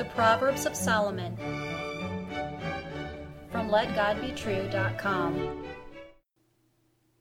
[0.00, 1.36] The Proverbs of Solomon
[3.52, 5.66] from LetGodBetrue.com.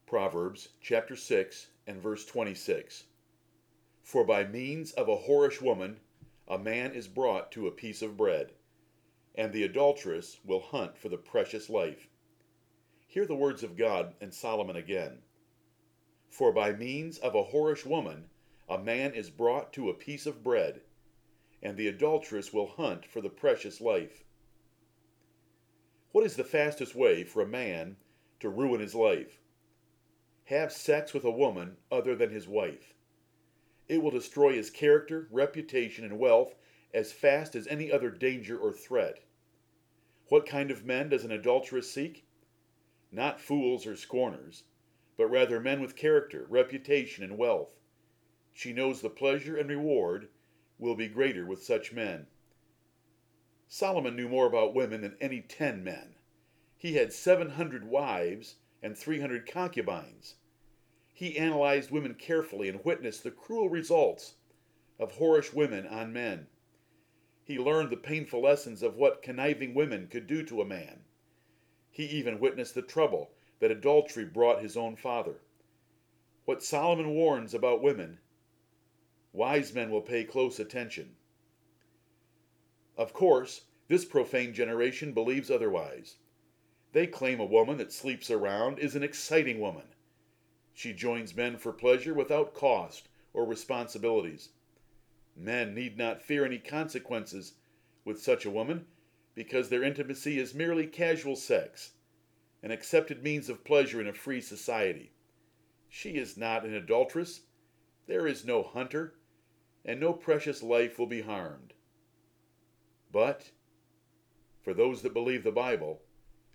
[0.05, 3.03] Proverbs chapter 6 and verse 26.
[4.01, 5.99] For by means of a whorish woman
[6.47, 8.53] a man is brought to a piece of bread,
[9.35, 12.07] and the adulteress will hunt for the precious life.
[13.07, 15.17] Hear the words of God and Solomon again.
[16.29, 18.29] For by means of a whorish woman
[18.69, 20.79] a man is brought to a piece of bread,
[21.61, 24.23] and the adulteress will hunt for the precious life.
[26.11, 27.97] What is the fastest way for a man
[28.39, 29.41] to ruin his life?
[30.45, 32.95] Have sex with a woman other than his wife.
[33.87, 36.55] It will destroy his character, reputation, and wealth
[36.93, 39.19] as fast as any other danger or threat.
[40.29, 42.25] What kind of men does an adulteress seek?
[43.11, 44.63] Not fools or scorners,
[45.17, 47.79] but rather men with character, reputation, and wealth.
[48.53, 50.29] She knows the pleasure and reward
[50.79, 52.25] will be greater with such men.
[53.67, 56.15] Solomon knew more about women than any ten men.
[56.77, 60.35] He had 700 wives and 300 concubines.
[61.13, 64.35] He analyzed women carefully and witnessed the cruel results
[64.97, 66.47] of whorish women on men.
[67.43, 71.03] He learned the painful lessons of what conniving women could do to a man.
[71.91, 75.41] He even witnessed the trouble that adultery brought his own father.
[76.45, 78.19] What Solomon warns about women
[79.31, 81.15] Wise men will pay close attention.
[82.97, 86.15] Of course, this profane generation believes otherwise.
[86.91, 89.85] They claim a woman that sleeps around is an exciting woman.
[90.73, 94.49] She joins men for pleasure without cost or responsibilities.
[95.35, 97.53] Men need not fear any consequences
[98.03, 98.85] with such a woman
[99.35, 101.91] because their intimacy is merely casual sex,
[102.63, 105.11] an accepted means of pleasure in a free society.
[105.87, 107.41] She is not an adulteress.
[108.07, 109.13] There is no hunter
[109.85, 111.73] and no precious life will be harmed.
[113.11, 113.51] But,
[114.61, 116.01] for those that believe the Bible,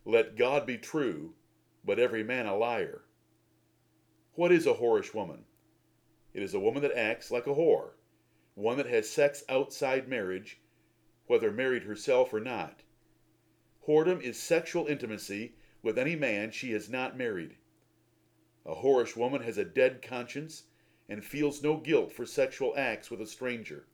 [0.04, 1.34] let God be true,
[1.84, 3.02] but every man a liar.
[4.34, 5.44] What is a whorish woman?
[6.32, 7.92] It is a woman that acts like a whore,
[8.54, 10.60] one that has sex outside marriage,
[11.26, 12.82] whether married herself or not.
[13.86, 17.56] Whoredom is sexual intimacy with any man she has not married.
[18.66, 20.64] A whorish woman has a dead conscience
[21.08, 23.86] and feels no guilt for sexual acts with a stranger.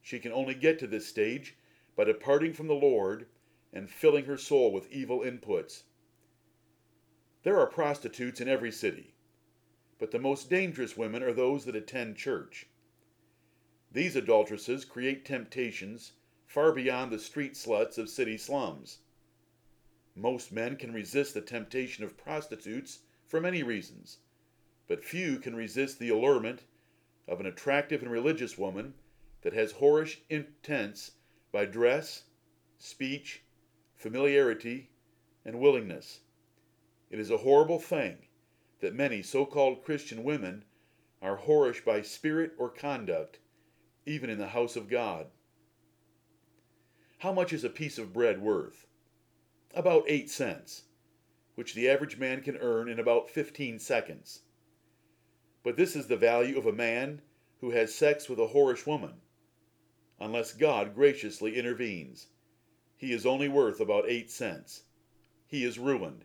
[0.00, 1.56] She can only get to this stage
[1.94, 3.26] by departing from the Lord
[3.72, 5.84] and filling her soul with evil inputs.
[7.42, 9.14] There are prostitutes in every city,
[9.98, 12.66] but the most dangerous women are those that attend church.
[13.90, 16.12] These adulteresses create temptations
[16.46, 19.00] far beyond the street sluts of city slums.
[20.14, 24.18] Most men can resist the temptation of prostitutes for many reasons
[24.92, 26.64] but few can resist the allurement
[27.26, 28.92] of an attractive and religious woman
[29.40, 31.12] that has whorish intents
[31.50, 32.24] by dress,
[32.76, 33.42] speech,
[33.96, 34.90] familiarity,
[35.46, 36.20] and willingness.
[37.10, 38.18] It is a horrible thing
[38.80, 40.62] that many so called Christian women
[41.22, 43.38] are whorish by spirit or conduct,
[44.04, 45.28] even in the house of God.
[47.20, 48.86] How much is a piece of bread worth?
[49.72, 50.82] About eight cents,
[51.54, 54.42] which the average man can earn in about 15 seconds.
[55.62, 57.22] But this is the value of a man
[57.60, 59.20] who has sex with a whorish woman.
[60.18, 62.28] Unless God graciously intervenes,
[62.96, 64.84] he is only worth about eight cents.
[65.46, 66.24] He is ruined.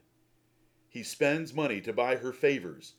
[0.90, 2.96] He spends money to buy her favors,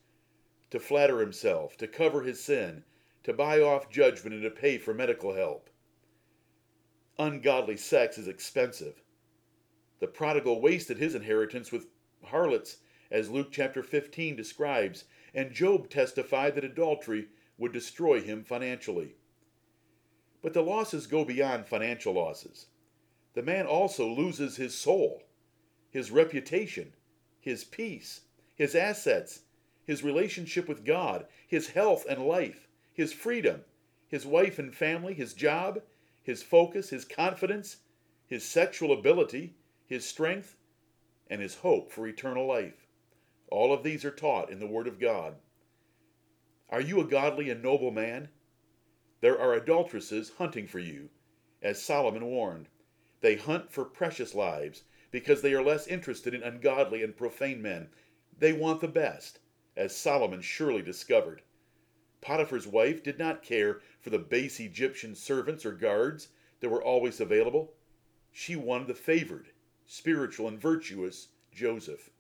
[0.71, 2.85] to flatter himself, to cover his sin,
[3.25, 5.71] to buy off judgment, and to pay for medical help.
[7.19, 9.03] Ungodly sex is expensive.
[9.99, 11.89] The prodigal wasted his inheritance with
[12.25, 12.77] harlots,
[13.11, 17.29] as Luke chapter 15 describes, and Job testified that adultery
[17.59, 19.15] would destroy him financially.
[20.43, 22.67] But the losses go beyond financial losses.
[23.35, 25.23] The man also loses his soul,
[25.91, 26.93] his reputation,
[27.41, 28.23] his peace,
[28.55, 29.41] his assets,
[29.85, 33.63] his relationship with God, his health and life, his freedom,
[34.09, 35.81] his wife and family, his job,
[36.23, 37.79] his focus, his confidence,
[38.27, 39.55] his sexual ability,
[39.87, 40.57] his strength,
[41.31, 42.88] and his hope for eternal life.
[43.51, 45.37] All of these are taught in the Word of God.
[46.69, 48.29] Are you a godly and noble man?
[49.21, 51.09] There are adulteresses hunting for you,
[51.63, 52.69] as Solomon warned.
[53.21, 57.89] They hunt for precious lives because they are less interested in ungodly and profane men.
[58.39, 59.41] They want the best,
[59.77, 61.43] as Solomon surely discovered.
[62.21, 66.29] Potiphar's wife did not care for the base Egyptian servants or guards
[66.61, 67.73] that were always available.
[68.31, 69.53] She wanted the favored,
[69.87, 72.11] spiritual, and virtuous Joseph.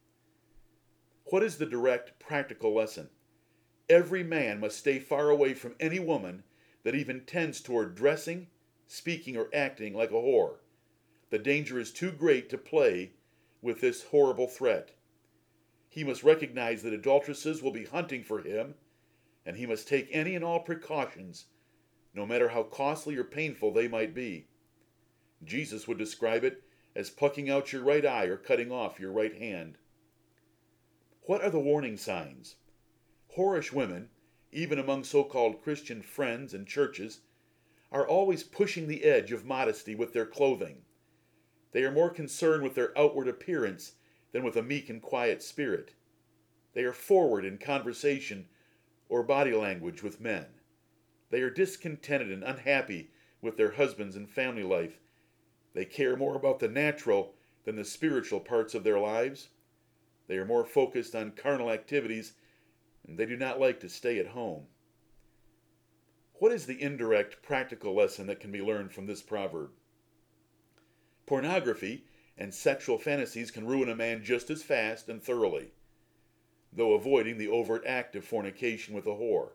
[1.30, 3.10] What is the direct, practical lesson?
[3.86, 6.42] Every man must stay far away from any woman
[6.84, 8.46] that even tends toward dressing,
[8.86, 10.60] speaking, or acting like a whore.
[11.28, 13.12] The danger is too great to play
[13.60, 14.92] with this horrible threat.
[15.90, 18.76] He must recognize that adulteresses will be hunting for him,
[19.44, 21.46] and he must take any and all precautions,
[22.14, 24.46] no matter how costly or painful they might be.
[25.44, 26.62] Jesus would describe it
[26.96, 29.76] as plucking out your right eye or cutting off your right hand.
[31.28, 32.56] What are the warning signs?
[33.36, 34.08] Whorish women,
[34.50, 37.20] even among so called Christian friends and churches,
[37.92, 40.86] are always pushing the edge of modesty with their clothing.
[41.72, 43.96] They are more concerned with their outward appearance
[44.32, 45.92] than with a meek and quiet spirit.
[46.72, 48.48] They are forward in conversation
[49.10, 50.46] or body language with men.
[51.28, 53.10] They are discontented and unhappy
[53.42, 54.98] with their husbands and family life.
[55.74, 57.34] They care more about the natural
[57.66, 59.50] than the spiritual parts of their lives.
[60.28, 62.34] They are more focused on carnal activities,
[63.06, 64.66] and they do not like to stay at home.
[66.34, 69.70] What is the indirect practical lesson that can be learned from this proverb?
[71.26, 72.04] Pornography
[72.36, 75.72] and sexual fantasies can ruin a man just as fast and thoroughly,
[76.72, 79.52] though avoiding the overt act of fornication with a whore.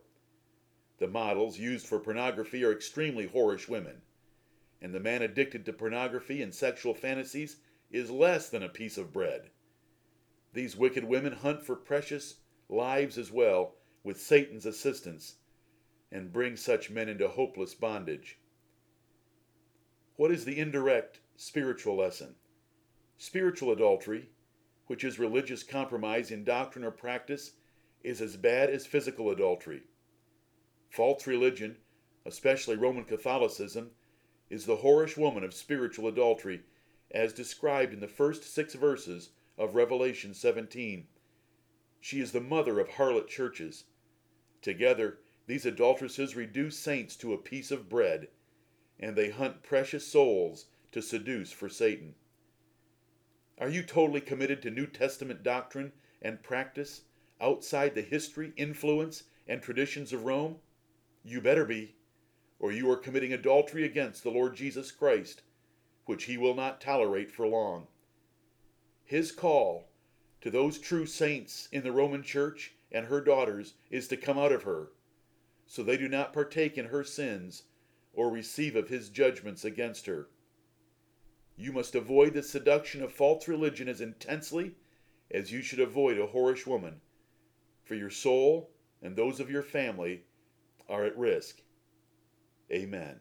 [0.97, 4.01] The models used for pornography are extremely whorish women,
[4.81, 7.57] and the man addicted to pornography and sexual fantasies
[7.91, 9.51] is less than a piece of bread.
[10.53, 12.35] These wicked women hunt for precious
[12.69, 13.73] lives as well
[14.03, 15.35] with Satan's assistance
[16.11, 18.37] and bring such men into hopeless bondage.
[20.15, 22.35] What is the indirect spiritual lesson?
[23.17, 24.29] Spiritual adultery,
[24.85, 27.53] which is religious compromise in doctrine or practice,
[28.03, 29.81] is as bad as physical adultery.
[30.91, 31.77] False religion,
[32.27, 33.89] especially Roman Catholicism,
[34.51, 36.61] is the whorish woman of spiritual adultery,
[37.09, 41.07] as described in the first six verses of Revelation 17.
[41.99, 43.85] She is the mother of harlot churches.
[44.61, 48.29] Together, these adulteresses reduce saints to a piece of bread,
[48.99, 52.15] and they hunt precious souls to seduce for Satan.
[53.59, 57.01] Are you totally committed to New Testament doctrine and practice
[57.39, 60.57] outside the history, influence, and traditions of Rome?
[61.23, 61.95] You better be,
[62.59, 65.43] or you are committing adultery against the Lord Jesus Christ,
[66.05, 67.87] which he will not tolerate for long.
[69.05, 69.89] His call
[70.41, 74.51] to those true saints in the Roman Church and her daughters is to come out
[74.51, 74.91] of her,
[75.65, 77.63] so they do not partake in her sins
[78.13, 80.27] or receive of his judgments against her.
[81.55, 84.75] You must avoid the seduction of false religion as intensely
[85.31, 87.01] as you should avoid a whorish woman,
[87.83, 88.69] for your soul
[89.01, 90.23] and those of your family
[90.87, 91.61] are at risk.
[92.71, 93.19] Amen.